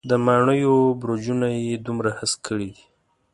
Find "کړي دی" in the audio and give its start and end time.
2.47-2.83